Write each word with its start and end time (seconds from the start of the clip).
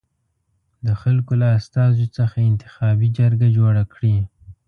د 0.85 0.87
خلکو 1.01 1.33
له 1.41 1.47
استازیو 1.57 2.13
څخه 2.17 2.37
انتخابي 2.49 3.07
جرګه 3.17 3.47
جوړه 3.57 3.83
کړي. 3.93 4.17